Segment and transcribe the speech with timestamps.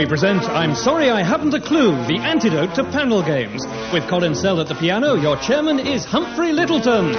[0.00, 3.66] we present I'm Sorry I Haven't a Clue, the antidote to panel games.
[3.92, 7.14] With Colin Sell at the piano, your chairman is Humphrey Lyttelton.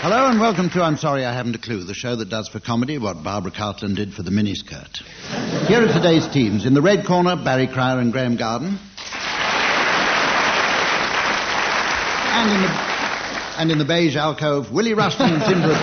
[0.00, 2.60] Hello and welcome to I'm Sorry I Haven't a Clue, the show that does for
[2.60, 5.02] comedy what Barbara Cartland did for the miniskirt.
[5.66, 6.66] Here are today's teams.
[6.66, 8.78] In the red corner, Barry Cryer and Graeme Garden.
[12.32, 12.89] And in the,
[13.60, 15.76] and in the beige alcove, Willie Rushton and Tim Brooke.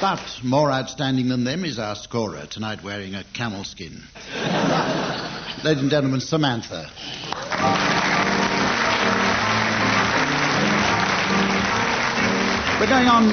[0.00, 4.02] But more outstanding than them is our scorer, tonight wearing a camel skin.
[5.62, 6.90] Ladies and gentlemen, Samantha.
[12.80, 13.28] We're going on.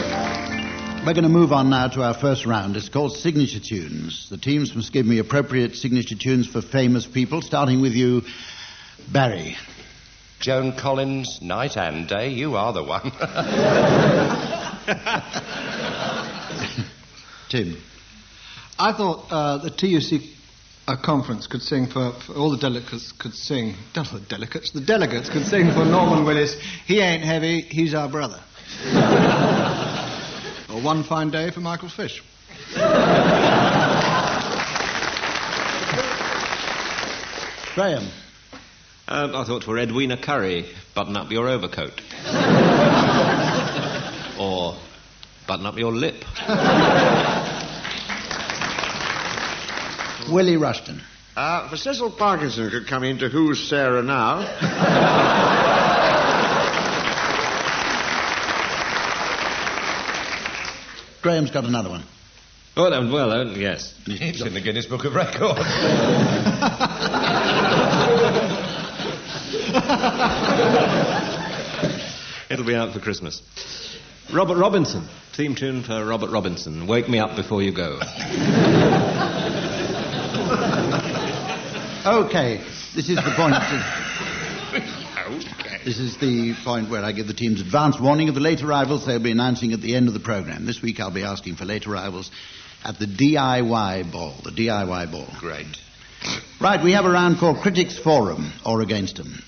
[1.05, 2.75] We're going to move on now to our first round.
[2.75, 4.27] It's called Signature Tunes.
[4.29, 8.23] The teams must give me appropriate signature tunes for famous people, starting with you,
[9.11, 9.57] Barry.
[10.39, 13.01] Joan Collins, night and day, you are the one.
[17.49, 17.77] Tim.
[18.77, 20.21] I thought uh, the TUC
[20.87, 23.75] uh, conference could sing for, for, all the delegates could sing.
[23.95, 26.55] Not the delegates, the delegates could sing for Norman Willis.
[26.85, 27.61] He ain't heavy.
[27.61, 28.41] He's our brother.
[30.69, 32.21] or one fine day for Michael Fish.
[37.75, 38.09] Graeme.
[39.07, 42.01] Um, I thought for Edwina Currie, button up your overcoat.
[44.39, 44.75] or
[45.47, 46.15] button up your lip.
[50.31, 51.01] Willie Rushton.
[51.35, 54.39] Uh, for Cecil Parkinson could come into Who's Sarah Now?
[61.21, 62.03] Graeme's got another one.
[62.77, 63.93] Oh, um, well, uh, yes.
[64.07, 65.59] It's in the Guinness Book of Records.
[72.49, 73.41] It'll be out for Christmas.
[74.33, 75.07] Robert Robinson.
[75.35, 76.87] Theme tune for Robert Robinson.
[76.87, 77.99] Wake me up before you go.
[82.05, 82.63] okay.
[82.95, 83.55] This is the point.
[85.27, 85.81] Okay.
[85.83, 89.05] This is the point where I give the teams advance warning of the late arrivals
[89.05, 90.65] they'll be announcing at the end of the program.
[90.65, 92.31] This week I'll be asking for late arrivals
[92.83, 94.35] at the DIY ball.
[94.43, 95.27] The DIY ball.
[95.39, 95.67] Great.
[96.61, 99.43] Right, we have a round called Critics Forum, or Against Them.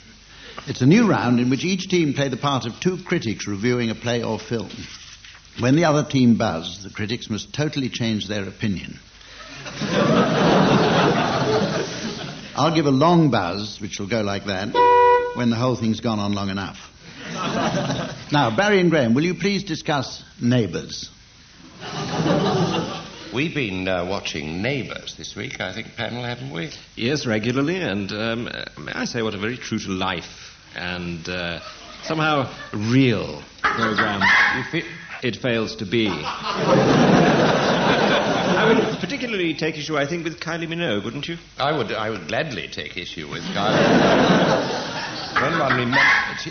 [0.70, 3.90] It's a new round in which each team play the part of two critics reviewing
[3.90, 4.70] a play or film.
[5.60, 9.00] When the other team buzz, the critics must totally change their opinion.
[12.54, 14.74] I'll give a long buzz, which will go like that,
[15.38, 16.78] when the whole thing's gone on long enough.
[18.34, 21.10] now, Barry and Graeme, will you please discuss neighbours?
[23.34, 26.72] We've been uh, watching Neighbours this week, I think, panel, haven't we?
[26.96, 31.60] Yes, regularly, and um, may I say what a very true to life and uh,
[32.04, 34.22] somehow real program
[34.74, 34.86] If
[35.24, 36.10] it fails to be.
[38.58, 41.38] I would particularly take issue, I think, with Kylie Minogue, wouldn't you?
[41.58, 45.42] I would, I would gladly take issue with Kylie.
[45.42, 46.48] when one remembers,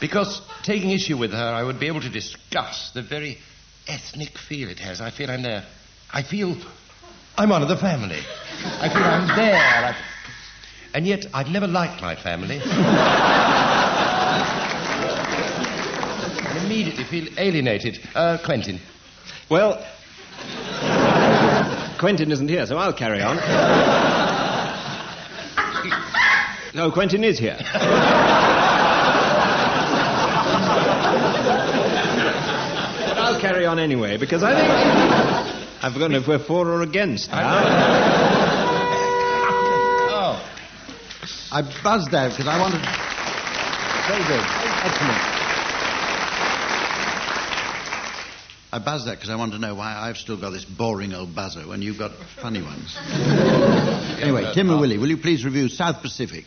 [0.00, 3.38] because taking issue with her, I would be able to discuss the very
[3.86, 5.00] ethnic feel it has.
[5.00, 5.64] I feel I'm there.
[6.12, 6.56] I feel
[7.36, 8.20] I'm one of the family.
[8.80, 9.56] I feel I'm there.
[9.56, 9.96] I...
[10.94, 12.60] And yet, I've never liked my family.
[12.66, 12.70] I
[16.64, 17.98] immediately feel alienated.
[18.14, 18.78] Uh, Quentin.
[19.50, 19.84] Well,
[21.98, 23.36] Quentin isn't here, so I'll carry on.
[26.76, 27.56] no, Quentin is here.
[27.58, 27.66] but
[33.18, 34.70] I'll carry on anyway, because I think.
[35.82, 37.30] I've forgotten if we're for or against.
[37.32, 38.33] oh.
[41.54, 42.82] I buzzed out because I wanted.
[44.10, 44.42] Very good.
[44.82, 45.22] Excellent.
[48.72, 51.32] I buzzed that because I wanted to know why I've still got this boring old
[51.32, 52.10] buzzer when you've got
[52.42, 52.98] funny ones.
[54.20, 56.46] anyway, Tim and uh, Willie, will you please review South Pacific?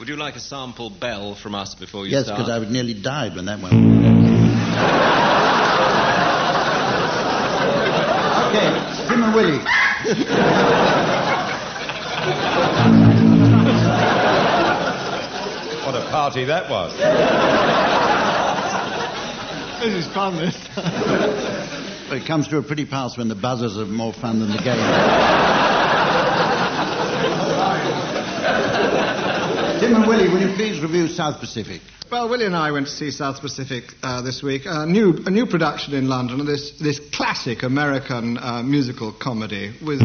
[0.00, 2.40] Would you like a sample bell from us before you yes, start?
[2.40, 3.72] Yes, because I nearly died when that went.
[8.50, 8.68] okay,
[9.06, 9.32] Tim and
[12.92, 13.00] Willie.
[15.84, 16.92] what a party that was.
[19.82, 20.56] This is fun, this.
[22.06, 24.76] It comes to a pretty pass when the buzzers are more fun than the game.
[29.80, 31.80] Tim and Willie, will you please review South Pacific?
[32.12, 34.62] Well, Willie and I went to see South Pacific uh, this week.
[34.66, 40.00] A new, a new production in London this, this classic American uh, musical comedy with,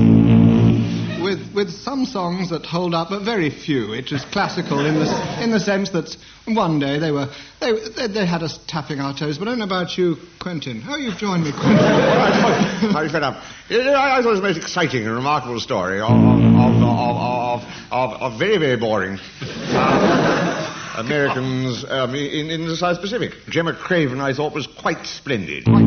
[1.60, 3.94] with, some songs that hold up, but very few.
[3.94, 6.16] It was classical in the, in the sense that
[6.46, 7.28] one day they were
[7.60, 9.38] they, they, they had us tapping our toes.
[9.38, 10.82] But I don't know about you, Quentin.
[10.82, 11.78] How you've joined me, Quentin?
[13.12, 13.44] Fed up?
[13.70, 18.40] I, thought it was a most exciting and remarkable story of, of, of, of, of
[18.40, 19.20] very, very boring.
[19.42, 23.34] Uh, Americans um, in, in the South Pacific.
[23.50, 25.66] Gemma Craven, I thought, was quite splendid.
[25.66, 25.86] Quite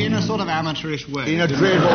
[0.00, 1.34] in a sort of amateurish way.
[1.34, 1.88] In a dreadful.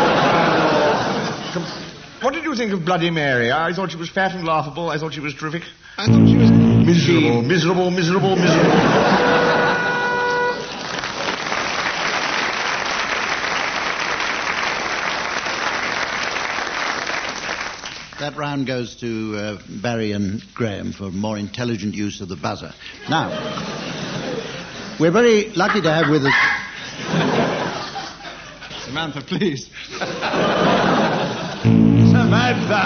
[2.19, 3.51] Com- what did you think of Bloody Mary?
[3.51, 4.89] I thought she was fat and laughable.
[4.89, 5.63] I thought she was terrific.
[5.98, 9.80] I thought she was Miserable, miserable, miserable, miserable.
[18.19, 22.74] That round goes to uh, Barry and Graeme for more intelligent use of the buzzer.
[23.10, 23.30] Now,
[25.00, 26.33] we're very lucky to have with us.
[28.86, 29.69] Samantha, please.
[32.30, 32.86] Samantha.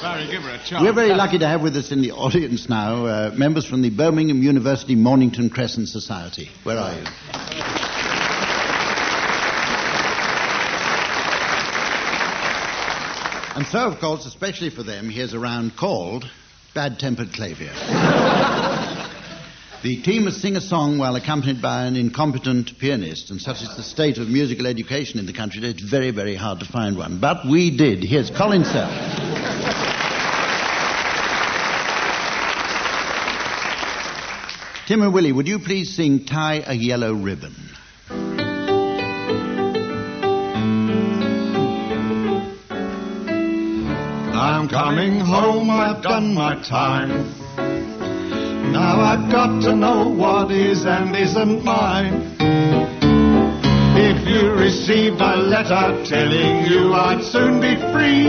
[0.00, 0.80] Barry, give her a chance.
[0.80, 3.90] We're very lucky to have with us in the audience now uh, members from the
[3.90, 6.50] Birmingham University Mornington Crescent Society.
[6.62, 7.04] Where are you?
[13.56, 16.30] And so, of course, especially for them, here's a round called
[16.74, 17.72] Bad Tempered Clavier.
[19.84, 23.76] the team must sing a song while accompanied by an incompetent pianist, and such is
[23.76, 26.96] the state of musical education in the country that it's very, very hard to find
[26.96, 27.20] one.
[27.20, 28.02] But we did.
[28.02, 28.88] Here's Colin Sell.
[34.86, 37.54] Tim and Willie, would you please sing Tie a Yellow Ribbon?
[44.32, 47.43] I'm coming home, I've done my time.
[48.74, 52.34] Now I've got to know what is and isn't mine.
[53.96, 58.24] If you received a letter telling you I'd soon be free,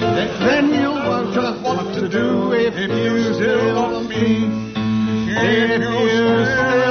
[0.00, 4.48] then you'll wonder what to do if you still want me.
[5.28, 6.89] If you still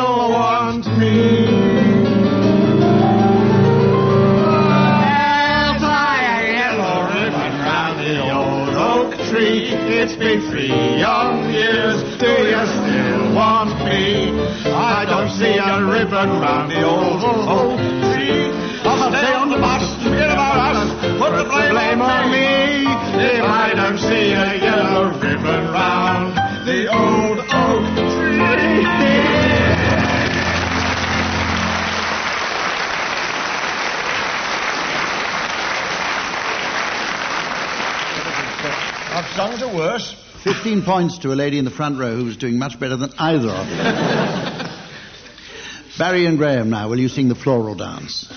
[39.80, 40.14] worse.
[40.44, 43.12] 15 points to a lady in the front row who was doing much better than
[43.18, 43.78] either of you.
[45.98, 48.32] Barry and Graeme now, will you sing the floral dance?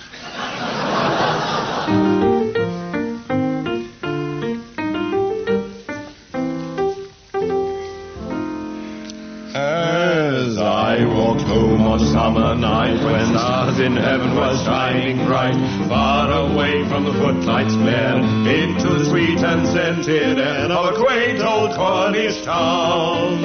[10.52, 15.56] As I walked home on summer night when stars in heaven were shining bright,
[15.88, 21.40] far away from the footlights glare, into the sweet and scented air of a quaint
[21.40, 23.40] old Cornish town.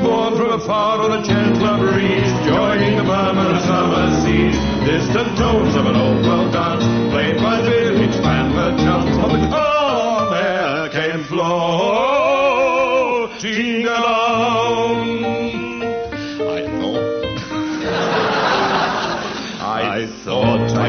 [0.00, 4.56] Born from afar on a gentler breeze, joining the murmur of summer seas,
[4.88, 9.69] distant tones of an old world dance, played by the village band perchance, on the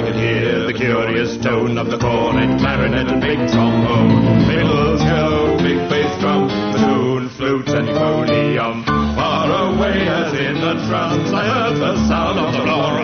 [0.02, 4.46] I could hear the curious tone of the cornet, clarinet, and big trombone.
[4.48, 8.84] Fiddles go, big bass drum, bassoon, flute, and podium.
[8.84, 13.01] Far away as in a trance, I heard the sound of the floral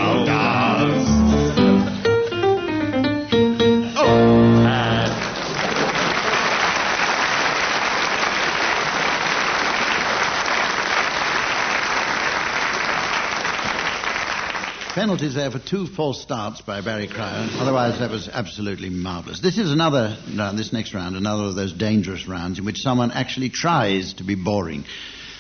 [15.17, 17.49] Penalties there for two false starts by Barry Cryer.
[17.53, 19.39] Otherwise, that was absolutely marvellous.
[19.39, 23.09] This is another round, this next round, another of those dangerous rounds in which someone
[23.09, 24.85] actually tries to be boring.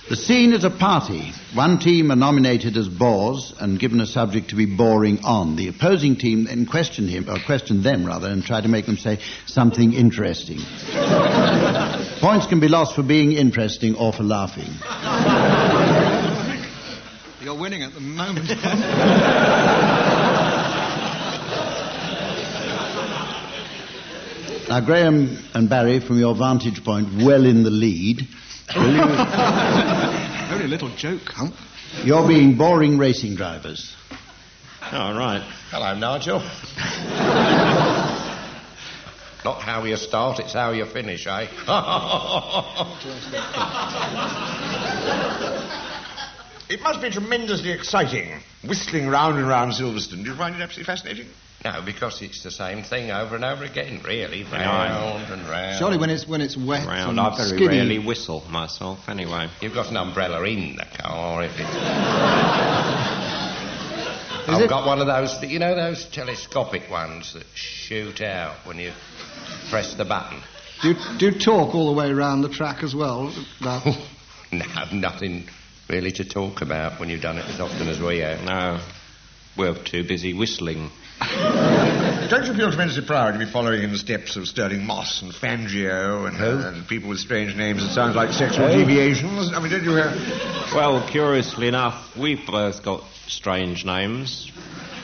[0.09, 1.31] The scene is a party.
[1.53, 5.55] One team are nominated as bores and given a subject to be boring on.
[5.55, 8.97] The opposing team then question him, or question them rather, and try to make them
[8.97, 10.57] say something interesting.
[12.19, 14.73] Points can be lost for being interesting or for laughing.
[17.47, 18.49] You're winning at the moment.
[24.67, 28.27] Now, Graeme and Barry, from your vantage point, well in the lead.
[28.75, 31.55] Will you, Only a little joke, Hump.
[32.03, 33.95] you're being boring racing drivers.
[34.91, 35.41] Oh, right.
[35.71, 36.39] Hello, Nigel.
[39.45, 41.47] Not how you start, it's how you finish, eh?
[46.69, 50.23] It must be tremendously exciting, whistling round and round Silverstone.
[50.23, 51.27] Do you find it absolutely fascinating?
[51.65, 54.43] no, because it's the same thing over and over again, really.
[54.43, 55.79] Round and round.
[55.79, 57.11] Surely when it's when it's wet Round.
[57.11, 57.67] and I very skinny.
[57.67, 59.49] rarely whistle myself, anyway.
[59.61, 61.61] You've got an umbrella in the car, if it's...
[64.49, 68.77] I've it- got one of those, you know those telescopic ones that shoot out when
[68.77, 68.91] you
[69.69, 70.41] press the button?
[70.81, 73.33] Do you, do you talk all the way around the track as well?
[73.61, 73.85] About,
[74.51, 75.49] No, nothing
[75.89, 78.43] really to talk about when you've done it as often as we have.
[78.43, 78.79] No,
[79.57, 80.89] we're too busy whistling.
[82.29, 85.31] Don't you feel tremendously proud to be following in the steps of Stirling Moss and
[85.33, 86.45] Fangio and, Who?
[86.45, 89.53] Uh, and people with strange names that sounds like sexual deviations?
[89.53, 90.11] I mean, don't you hear?
[90.75, 94.51] Well, curiously enough, we've both got strange names.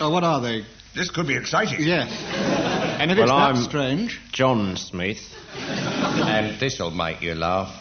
[0.02, 0.66] oh, what are they?
[0.94, 1.78] This could be exciting.
[1.80, 2.12] Yes.
[2.12, 5.34] And if Well, it's that I'm- strange, John Smith.
[5.56, 7.72] And this'll make you laugh.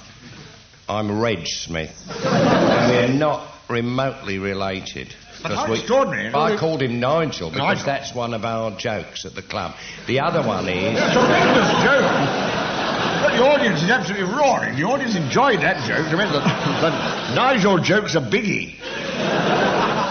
[0.89, 1.95] I'm Reg Smith.
[2.25, 5.15] and we're not remotely related.
[5.43, 6.33] But how extraordinary.
[6.35, 7.87] I called him Nigel because Nigel.
[7.87, 9.75] that's one of our jokes at the club.
[10.07, 10.99] The other one is.
[11.13, 12.11] Tremendous joke.
[13.23, 14.77] Well, the audience is absolutely roaring.
[14.77, 16.09] The audience enjoyed that joke.
[16.09, 16.43] Tremendous.
[16.45, 18.77] But Nigel jokes are biggie.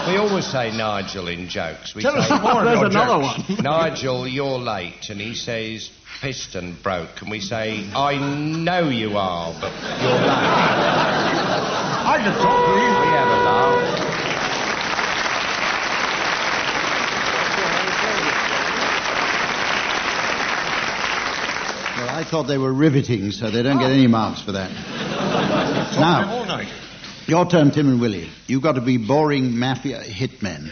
[0.08, 1.94] We always say Nigel in jokes.
[1.94, 3.48] We Tell us say, some more there's your another jokes.
[3.48, 3.62] one.
[3.62, 5.08] Nigel, you're late.
[5.10, 5.90] And he says,
[6.20, 7.22] piston broke.
[7.22, 10.42] And we say, I know you are, but you're late.
[12.04, 12.88] I just talk to We you.
[13.14, 14.72] have a laugh.
[21.96, 24.70] Well, I thought they were riveting, so they don't get any marks for that.
[24.70, 26.68] Talk Now, all night.
[27.26, 28.30] Your turn, Tim and Willie.
[28.46, 30.70] You've got to be boring mafia hitmen.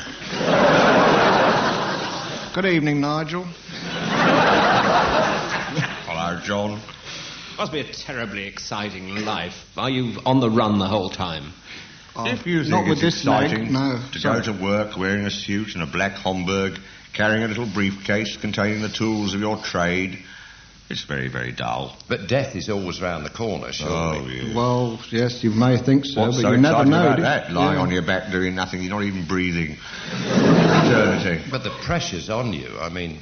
[2.55, 3.45] good evening, Nigel.
[6.07, 6.81] Hello, John.
[7.57, 9.55] Must be a terribly exciting life.
[9.77, 11.53] Are you on the run the whole time?
[12.17, 14.03] Oh, If you think not with it's this leg, exciting no.
[14.13, 14.41] to sorry.
[14.41, 16.79] go to work wearing a suit and a black Homburg,
[17.13, 20.19] carrying a little briefcase containing the tools of your trade,
[20.91, 21.97] it's very, very dull.
[22.09, 23.95] But death is always round the corner, surely.
[23.95, 24.55] Oh, yeah.
[24.55, 27.03] Well, yes, you may think so, What's but so you never exciting know.
[27.07, 27.29] about do you?
[27.29, 27.53] that?
[27.53, 27.83] Lying Yeah.
[27.83, 29.77] on your back doing nothing, you're not even breathing.
[30.13, 31.45] Eternity.
[31.51, 32.69] But the pressure's on you.
[32.81, 33.21] I mean,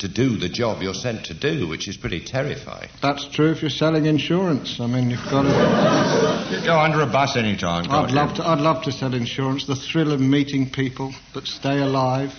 [0.00, 2.88] to do the job you're sent to do, which is pretty terrifying.
[3.02, 4.78] That's true if you're selling insurance.
[4.78, 6.54] I mean, you've got to.
[6.60, 7.84] You go under a bus any time.
[7.84, 8.16] I'd can't you?
[8.16, 8.46] love to.
[8.46, 9.66] I'd love to sell insurance.
[9.66, 12.32] The thrill of meeting people that stay alive,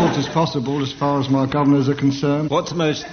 [0.00, 2.48] short as possible, as far as my governors are concerned.
[2.50, 3.04] What's the most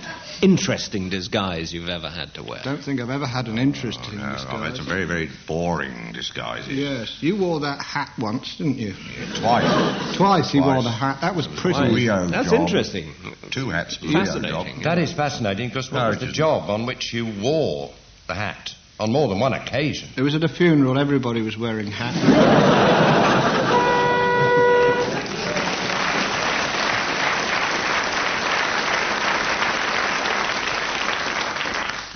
[0.42, 2.60] interesting disguise you've ever had to wear?
[2.60, 4.70] I don't think I've ever had an interest oh, in No, this oh, guy.
[4.70, 6.68] it's a very, very boring disguise.
[6.68, 8.94] Yes, you wore that hat once, didn't you?
[9.40, 10.16] Twice.
[10.16, 11.20] Twice he wore the hat.
[11.22, 11.94] That was pretty.
[11.94, 12.62] Rio That's job.
[12.62, 13.14] interesting.
[13.52, 13.98] Two hats.
[13.98, 14.76] for Rio Fascinating.
[14.76, 14.84] job.
[14.84, 17.92] That is fascinating because what No, was the job on which you wore
[18.28, 20.10] the hat on more than one occasion?
[20.16, 20.98] It was at a funeral.
[20.98, 23.04] Everybody was wearing hats.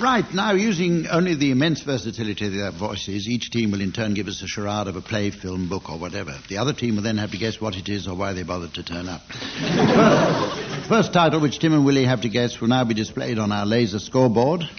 [0.01, 4.15] Right, now, using only the immense versatility of their voices, each team will in turn
[4.15, 6.35] give us a charade of a play, film, book, or whatever.
[6.49, 8.73] The other team will then have to guess what it is or why they bothered
[8.73, 9.21] to turn up.
[9.31, 13.51] First, first title, which Tim and Willie have to guess, will now be displayed on
[13.51, 14.61] our laser scoreboard.
[14.61, 14.71] and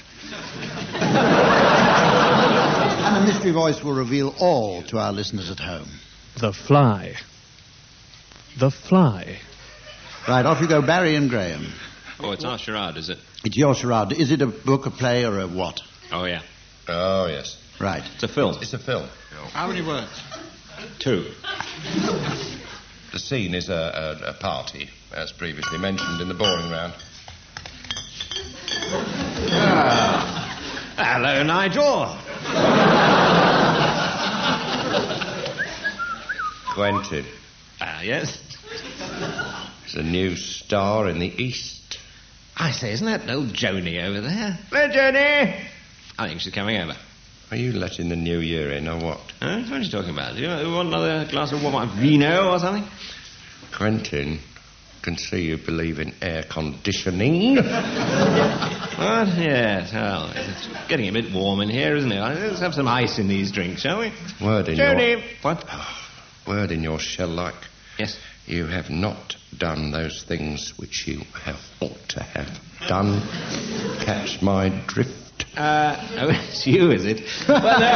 [3.16, 5.86] a mystery voice will reveal all to our listeners at home.
[6.40, 7.14] The Fly.
[8.58, 9.38] The Fly.
[10.26, 11.72] Right, off you go, Barry and Graeme.
[12.18, 13.18] Oh, it's our charade, is it?
[13.44, 14.12] It's your charade.
[14.12, 15.80] Is it a book, a play, or a what?
[16.12, 16.42] Oh, yeah.
[16.88, 17.56] Oh, yes.
[17.80, 18.02] Right.
[18.14, 18.56] It's a film.
[18.60, 19.08] It's a film.
[19.52, 20.10] How many words?
[21.00, 21.26] Two.
[23.12, 26.94] The scene is a, a, a party, as previously mentioned in the boring round.
[30.96, 32.16] Hello, Nigel.
[36.74, 37.26] Quentin
[37.80, 38.40] Ah, yes.
[39.86, 41.98] is a new star in the East.
[42.62, 44.56] I say, isn't that old Joni over there?
[44.70, 45.64] Hello, Joni.
[46.16, 46.94] I think she's coming over.
[47.50, 49.18] Are you letting the new year in, or what?
[49.40, 49.62] Huh?
[49.62, 50.36] What are you talking about?
[50.36, 52.88] Do you want another glass of what, vino or something?
[53.76, 54.38] Quentin,
[55.02, 57.58] can see you believe in air conditioning.
[58.92, 59.28] What?
[59.38, 59.92] Yes.
[59.92, 62.20] Well, it's getting a bit warm in here, isn't it?
[62.20, 64.12] Let's have some ice in these drinks, shall we?
[64.40, 65.18] Word in Joni.
[65.18, 65.64] your What?
[66.46, 67.56] word in your shell-like.
[67.98, 68.16] Yes.
[68.46, 73.20] You have not done those things which you have ought to have done.
[74.04, 75.46] Catch my drift.
[75.56, 77.22] Uh, oh, it's you, is it?
[77.48, 77.88] Well, no.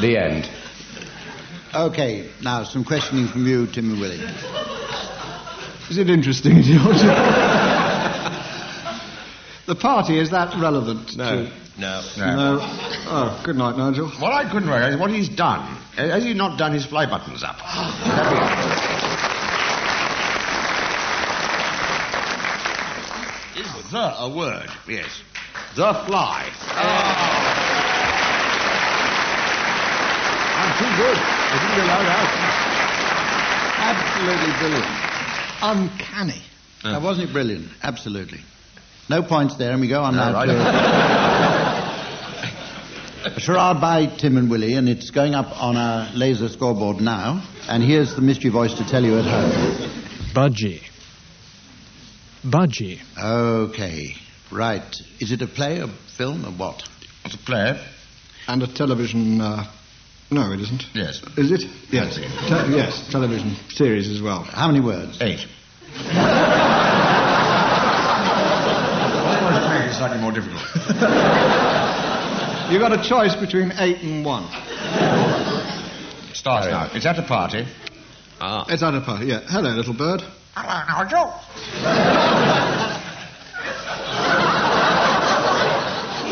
[0.00, 0.50] The end.
[1.74, 4.20] Okay, now some questioning from you, Tim and Willie.
[5.90, 6.96] Is it interesting, George?
[9.66, 11.16] the party, is that relevant?
[11.16, 11.46] No.
[11.46, 11.65] To...
[11.78, 12.02] No.
[12.16, 12.36] No.
[12.36, 12.58] no.
[12.62, 14.08] Oh, good night, Nigel.
[14.08, 15.76] What I couldn't work out is what he's done.
[15.96, 17.56] Has he not done his fly buttons up?
[23.56, 24.70] is the a word?
[24.88, 25.22] Yes.
[25.74, 26.48] The fly.
[26.72, 27.46] Oh.
[30.56, 31.16] I'm too good.
[31.18, 32.28] I didn't allow that.
[33.78, 34.96] Absolutely brilliant.
[35.62, 36.42] Uncanny.
[36.84, 37.68] Now, wasn't it brilliant?
[37.82, 38.40] Absolutely.
[39.08, 41.52] No points there, and we go on No, now right.
[43.30, 46.98] to a charade by Tim and Willie, and it's going up on our laser scoreboard
[46.98, 47.42] now.
[47.68, 49.50] And here's the mystery voice to tell you at home.
[50.32, 50.82] Budgie.
[52.44, 53.00] Budgie.
[53.18, 54.14] Okay,
[54.52, 54.96] right.
[55.18, 56.82] Is it a play, a film, or what?
[57.24, 57.84] It's a play?
[58.46, 59.40] And a television.
[59.40, 59.64] Uh...
[60.30, 60.84] No, it isn't.
[60.94, 61.22] Yes.
[61.36, 61.62] Is it?
[61.90, 62.16] Yes.
[62.16, 62.22] Te-
[62.76, 64.42] yes, television series as well.
[64.42, 65.18] How many words?
[65.20, 65.40] Eight.
[69.46, 70.62] Almost make it slightly more difficult.
[72.70, 74.48] You've got a choice between eight and one.
[76.34, 76.90] Starts now.
[76.92, 77.64] It's at a party.
[78.40, 78.66] Ah.
[78.68, 79.40] It's at a party, yeah.
[79.46, 80.22] Hello, little bird.
[80.56, 81.32] Hello, Nigel.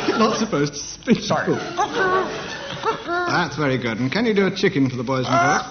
[0.08, 1.20] You're not supposed to speak.
[1.20, 1.54] Sorry.
[3.06, 3.98] That's very good.
[4.00, 5.62] And can you do a chicken for the boys and girls?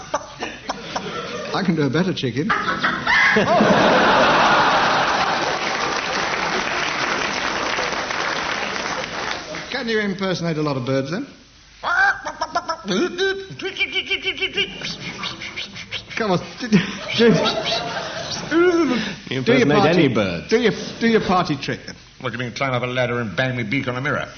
[1.55, 2.49] I can do a better chicken.
[9.83, 11.27] Can you impersonate a lot of birds then?
[16.15, 16.39] Come on.
[16.61, 16.67] Do,
[19.35, 20.47] You do your impersonate party, any bird.
[20.47, 20.71] Do your,
[21.01, 21.97] do your party trick then.
[22.21, 24.31] What do you mean, climb up a ladder and bang me beak on a mirror?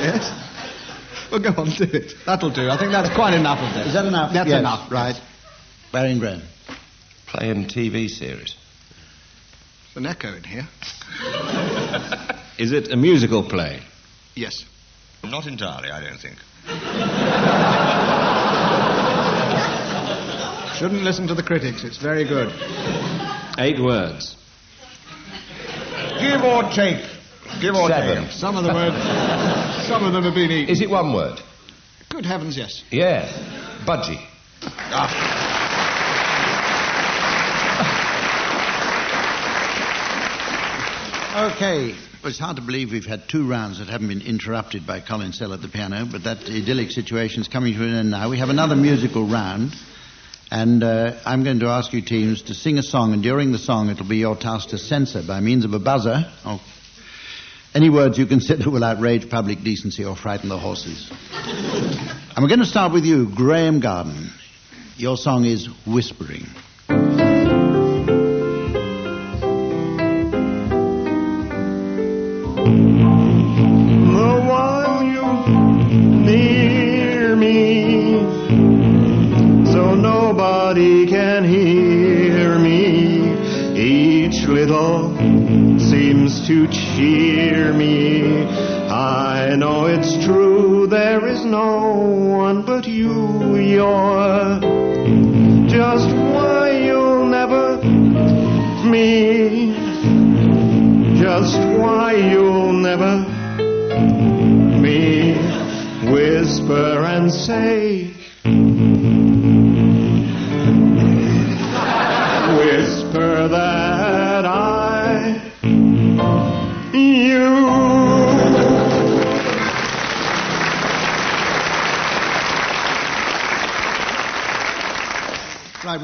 [0.00, 0.32] Yes?
[1.30, 2.14] Well, go on, do it.
[2.24, 2.70] That'll do.
[2.70, 3.88] I think that's quite enough of this.
[3.88, 4.32] Is that enough?
[4.32, 4.90] That's Yes, enough.
[4.90, 5.20] Right.
[5.92, 6.40] Barry and Graeme.
[7.26, 8.56] Playing TV series.
[9.92, 10.66] There's an echo in here.
[12.58, 13.80] Is it a musical play?
[14.34, 14.64] Yes.
[15.22, 16.38] Not entirely, I don't think.
[20.76, 21.84] Shouldn't listen to the critics.
[21.84, 22.48] It's very good.
[23.58, 24.36] Eight words.
[26.20, 27.04] Give or take.
[27.60, 28.24] Give or Seven.
[28.24, 28.32] take.
[28.32, 30.68] Some of them are, some of them have been eaten.
[30.68, 31.40] Is it one word?
[32.10, 32.82] Good heavens, yes.
[32.90, 33.26] Yeah.
[33.86, 34.24] Budgie.
[34.90, 35.36] Ah.
[41.54, 41.94] Okay.
[42.20, 45.32] Well, it's hard to believe we've had two rounds that haven't been interrupted by Colin
[45.32, 48.28] Sell at the piano, but that idyllic situation is coming to an end now.
[48.28, 49.72] We have another musical round,
[50.50, 53.58] and uh, I'm going to ask you teams to sing a song, and during the
[53.58, 56.58] song it'll be your task to censor by means of a buzzer or
[57.72, 61.08] any words you consider will outrage public decency or frighten the horses.
[61.32, 64.32] and we're going to start with you, Graeme Garden.
[64.96, 66.48] Your song is Whispering.
[86.98, 88.42] Cheer me.
[88.90, 91.92] I know it's true, there is no
[92.42, 93.54] one but you.
[93.54, 94.58] You're
[95.68, 97.76] just why you'll never
[98.94, 99.74] me.
[101.20, 103.14] Just why you'll never
[104.82, 105.34] me
[106.10, 107.97] whisper and say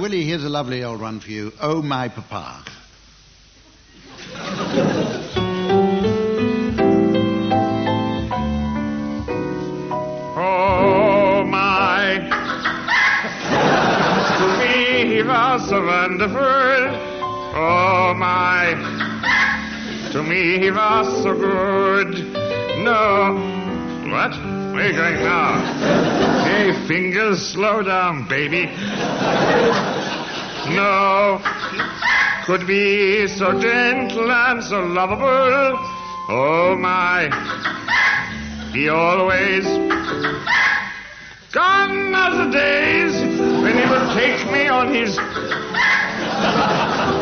[0.05, 1.51] Willie, here's a lovely old one for you.
[1.63, 2.63] Oh, my papa.
[10.37, 12.19] Oh my
[14.37, 16.39] To me he was so wonderful
[17.57, 18.75] Oh my
[20.13, 22.11] To me he was so good
[22.85, 23.33] No
[24.13, 24.33] What?
[24.75, 26.14] Where are you going now?
[26.87, 27.53] Fingers.
[27.53, 28.67] Slow down baby.
[30.75, 31.41] No.
[32.47, 35.79] Could be so gentle and so lovable.
[36.29, 37.31] Oh my.
[38.73, 39.65] He always
[41.53, 43.15] gone are the days
[43.63, 45.17] when he would take me on his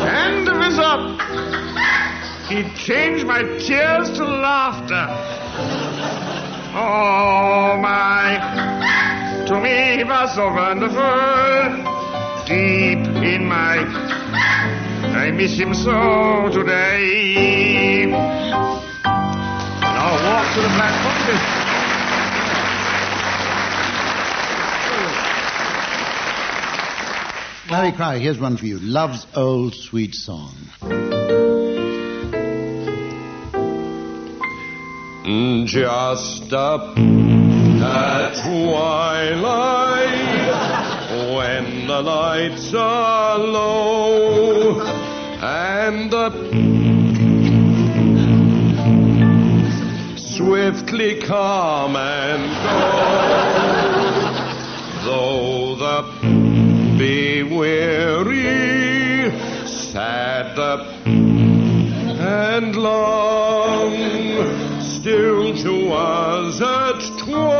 [0.07, 1.19] hand of his up.
[2.49, 5.07] He'd change my tears to laughter.
[6.75, 8.37] Oh my,
[9.53, 10.97] to me was so wonderful.
[12.45, 13.77] Deep in my,
[15.15, 18.05] I miss him so today.
[19.81, 21.13] Now walk to the platform.
[27.69, 28.79] Larry Cryer, here's one for you.
[28.79, 30.53] Love's Old Sweet Song.
[35.65, 36.97] Just up
[37.83, 39.73] at twilight,
[41.35, 44.81] when the lights are low,
[45.41, 46.29] and the
[50.17, 52.79] swiftly come and go,
[55.05, 56.01] though the
[56.97, 59.31] be weary,
[59.67, 60.73] sad the
[62.25, 63.93] and long
[64.81, 67.52] still to us at twilight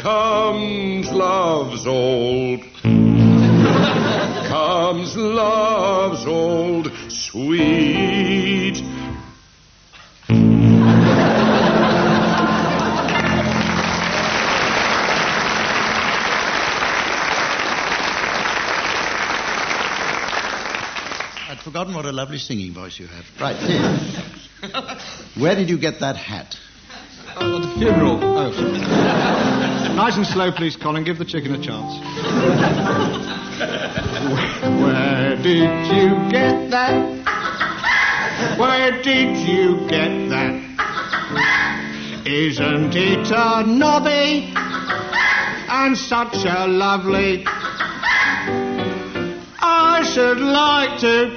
[0.00, 2.62] comes love's old
[4.48, 8.82] comes love's old sweet
[21.46, 23.26] I'd forgotten what a lovely singing voice you have.
[23.38, 23.56] Right.
[25.36, 26.56] Where did you get that hat?
[27.36, 28.18] Oh, at the funeral.
[28.22, 29.39] Oh.
[30.00, 31.04] Nice and slow, please, Colin.
[31.04, 32.00] Give the chicken a chance.
[34.80, 37.18] Where did you get that?
[38.58, 40.54] Where did you get that?
[42.24, 44.54] Isn't it a nobby?
[45.68, 47.44] And such a lovely.
[49.60, 51.28] I should like to.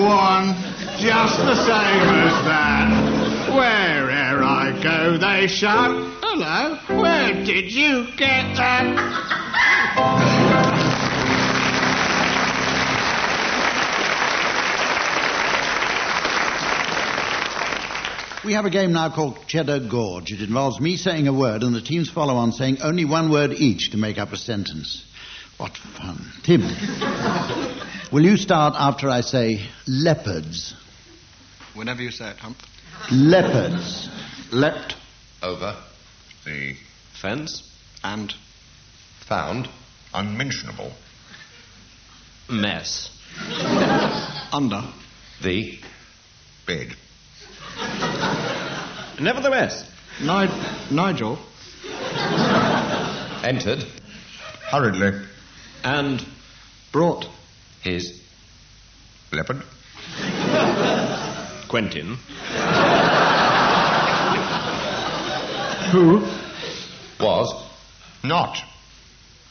[0.00, 0.54] One
[1.02, 2.88] just the same as that.
[3.52, 4.23] Where'er
[4.86, 8.84] I go, they shout, Hello, where did you get that?
[18.44, 20.32] We have a game now called Cheddar Gorge.
[20.32, 23.52] It involves me saying a word and the teams follow on saying only one word
[23.52, 25.02] each to make up a sentence.
[25.56, 26.30] What fun.
[26.42, 26.60] Tim,
[28.12, 30.74] will you start after I say leopards?
[31.74, 32.58] Whenever you say it, Hump.
[33.10, 34.10] Leopards.
[34.54, 34.94] Leapt
[35.42, 35.74] over
[36.44, 36.76] the
[37.20, 37.68] Fence?
[38.04, 38.32] and
[39.26, 39.68] found
[40.14, 40.92] Unmentionable.
[42.48, 43.10] Mess.
[44.52, 44.84] under.
[45.42, 45.80] the
[46.66, 46.94] Bed.
[49.20, 49.90] Nevertheless.
[50.20, 51.36] Ni- Nigel
[53.42, 53.84] entered
[54.70, 55.26] Hurriedly.
[55.82, 56.24] And
[56.92, 57.26] brought
[57.82, 58.22] his
[59.32, 59.64] Leopard.
[61.68, 62.18] Quentin.
[65.90, 66.24] Who
[67.20, 67.54] was
[68.22, 68.62] Not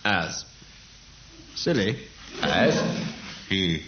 [0.06, 0.46] As
[1.56, 1.98] silly,
[2.42, 2.82] as
[3.50, 3.84] he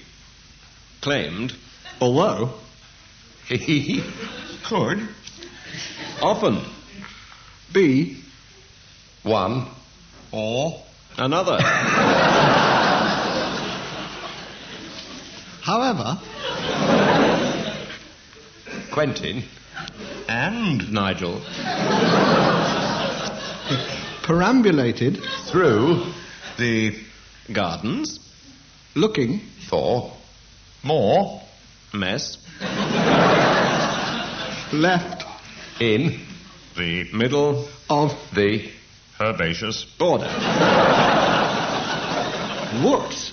[1.02, 1.54] claimed.
[2.00, 2.52] although
[3.48, 4.04] he
[4.64, 5.08] could
[6.22, 6.62] Often.
[7.74, 8.18] be
[9.24, 9.68] one
[10.32, 10.82] or
[11.18, 11.58] Another.
[15.62, 16.20] however
[18.92, 19.44] Quentin
[20.36, 21.42] and Nigel.
[24.24, 26.12] perambulated through
[26.58, 26.94] the
[27.54, 28.20] Gardens.
[28.96, 30.12] looking for
[30.84, 31.42] more
[31.94, 32.38] Mess.
[34.74, 35.24] left
[35.80, 36.20] in
[36.76, 37.70] the Middle.
[37.90, 38.70] of the
[39.22, 40.28] herbaceous Border.
[42.84, 43.32] whoops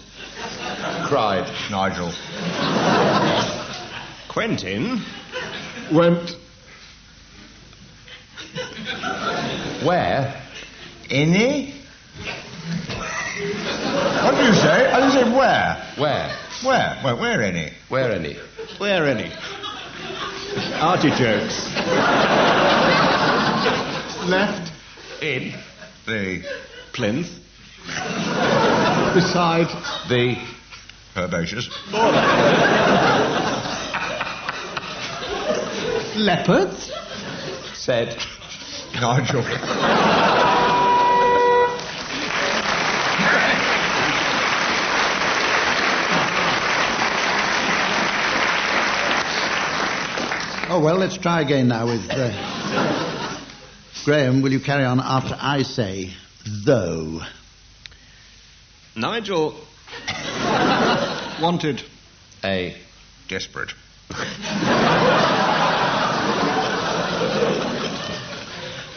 [1.08, 2.12] cried Nigel.
[4.28, 5.02] Quentin.
[5.90, 6.36] went
[9.84, 10.42] where
[11.10, 11.74] Any?
[14.22, 14.90] What did you say?
[14.90, 15.94] I didn't say where.
[15.96, 16.98] where Where?
[17.02, 17.72] Where, where any?
[17.88, 18.36] where any
[18.78, 19.30] where any
[20.80, 21.66] artichokes
[24.28, 24.72] left
[25.22, 25.54] in
[26.06, 26.44] The
[26.92, 27.28] Plinth.
[29.14, 29.68] beside
[30.08, 30.36] the
[31.16, 31.68] herbaceous
[36.16, 36.92] leopards
[37.74, 38.16] said
[39.00, 39.42] Nigel.
[50.74, 52.08] Oh, well, let's try again now with.
[52.10, 53.38] Uh,
[54.04, 56.14] Graeme, will you carry on after I say,
[56.64, 57.20] though?
[58.96, 59.54] Nigel.
[61.40, 61.82] wanted
[62.44, 62.76] a
[63.28, 63.72] Desperate.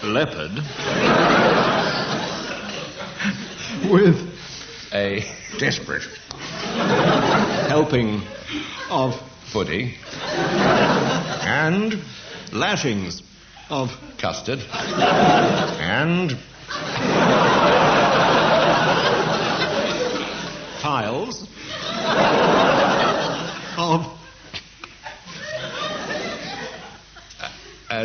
[0.05, 0.51] Leopard.
[3.91, 4.33] With
[4.93, 5.25] A
[5.57, 6.03] Desperate.
[7.67, 8.21] helping
[8.89, 9.15] of
[9.51, 11.99] footy And.
[12.53, 13.21] lashings.
[13.69, 14.59] of Custard.
[15.79, 16.37] And.
[20.81, 21.47] Tiles.
[23.77, 24.07] of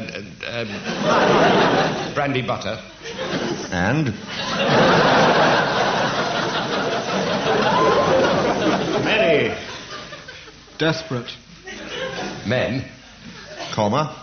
[0.00, 2.80] And, and, and brandy butter.
[3.70, 4.14] And.
[9.04, 9.54] Many.
[10.78, 11.36] desperate
[12.46, 12.84] Men.
[13.72, 14.16] Comma.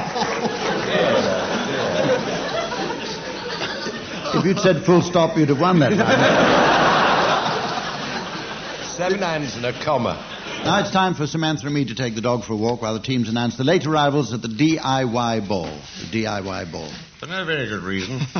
[4.41, 6.01] If you'd said full stop, you'd have won that round.
[8.97, 10.15] Seven ands and a comma.
[10.65, 12.95] now it's time for Samantha and me to take the dog for a walk while
[12.95, 15.65] the teams announce the late arrivals at the DIY ball.
[15.65, 16.91] The DIY ball.
[17.19, 18.19] For no very good reason.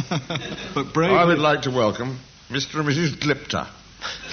[0.73, 2.17] but brave I would like to welcome
[2.49, 2.79] Mr.
[2.79, 3.19] and Mrs.
[3.19, 3.67] Glipter.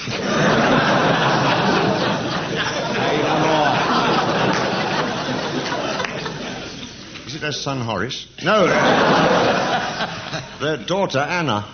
[7.26, 8.26] Is it their son Horace?
[8.42, 9.94] No.
[10.60, 11.64] their daughter Anna.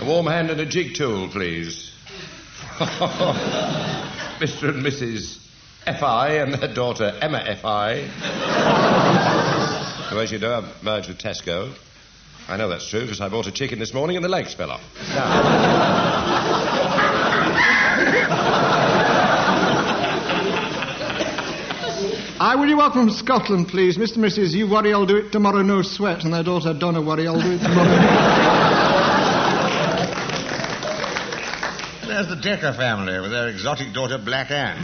[0.00, 1.92] A warm hand and a jig tool, please.
[4.40, 4.70] Mr.
[4.70, 5.38] and Mrs.
[5.86, 6.28] F.I.
[6.36, 8.02] and their daughter Emma F.I.
[10.10, 11.72] who, as you know, have merged with Tesco.
[12.48, 14.70] I know that's true because I bought a chicken this morning and the legs fell
[14.70, 14.82] off.
[15.10, 16.01] Now,
[22.42, 23.96] I will you welcome from Scotland, please.
[23.96, 24.16] Mr.
[24.16, 24.50] and Mrs.
[24.50, 26.24] You worry, I'll do it tomorrow, no sweat.
[26.24, 27.86] And their daughter, Donna, worry, I'll do it tomorrow.
[32.08, 34.82] There's the Decker family with their exotic daughter Black Anne.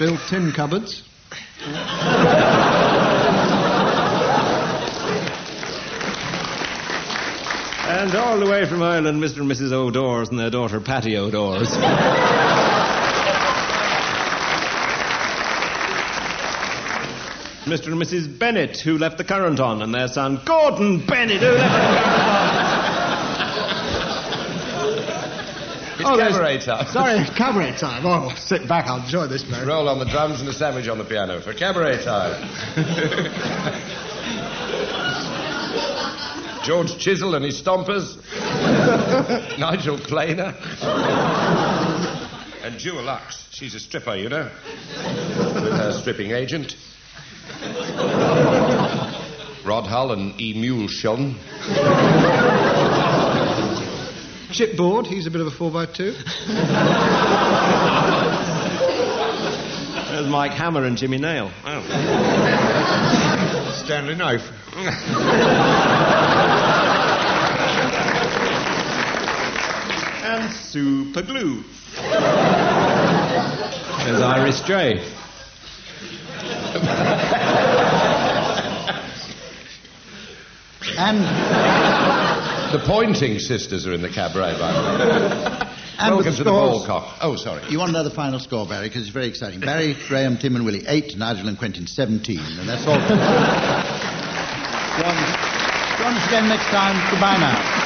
[0.00, 1.04] Built tin cupboards.
[7.98, 9.38] And all the way from Ireland, Mr.
[9.38, 9.72] and Mrs.
[9.72, 11.70] O'Doors and their daughter Patty O'Doors.
[17.64, 17.86] Mr.
[17.86, 18.38] and Mrs.
[18.38, 22.28] Bennett, who left the current on, and their son Gordon Bennett, who left the current
[22.28, 23.36] on.
[25.98, 26.86] it's Oh, cabaret time.
[26.88, 28.04] Sorry, cabaret time.
[28.04, 30.98] Oh, sit back, I'll enjoy this very Roll on the drums and a sandwich on
[30.98, 34.02] the piano for cabaret time.
[36.66, 38.16] George Chisel and his stompers.
[39.58, 40.52] Nigel Planer.
[42.64, 43.46] and Jewel Lux.
[43.52, 44.50] She's a stripper, you know.
[45.54, 46.74] With her stripping agent.
[49.64, 50.54] Rod Hull and E.
[50.54, 51.36] Muleshon.
[54.50, 55.96] Chipboard, he's a bit of a 4x2.
[60.10, 61.52] There's Mike Hammer and Jimmy Nail.
[61.64, 61.82] Oh.
[63.84, 64.50] Stanley Knife.
[70.36, 71.62] And Super Glue.
[74.04, 75.02] There's Iris J.
[80.98, 81.18] And,
[82.72, 85.72] The Pointing Sisters are in the cabaret, by the way.
[85.98, 87.18] and Welcome the to the ball cock.
[87.22, 87.62] Oh, sorry.
[87.70, 89.60] You want another final score, Barry, because it's very exciting.
[89.72, 91.16] Barry, Graeme, Tim, and Willie, 8.
[91.16, 92.38] Nigel and Quentin, 17.
[92.38, 92.98] And that's all.
[94.96, 95.12] Join,
[95.98, 96.96] join us again next time.
[97.10, 97.85] Goodbye now.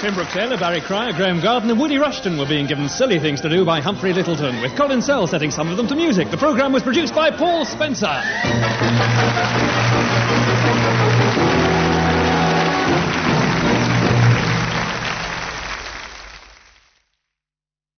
[0.00, 3.48] Tim Brooke-Taylor, Barry Cryer, Graeme Garden, and Woody Rushton were being given silly things to
[3.48, 6.30] do by Humphrey Lyttelton, with Colin Sell setting some of them to music.
[6.30, 8.06] The programme was produced by Paul Spencer.